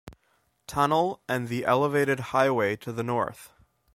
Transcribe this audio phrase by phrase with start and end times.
[0.65, 3.51] Tunnel and the elevated highway to the north.